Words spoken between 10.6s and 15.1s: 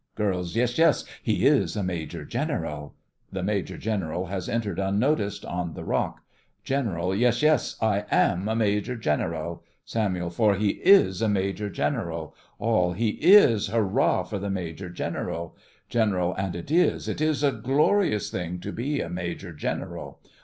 is a Major General! ALL: He is! Hurrah for the Major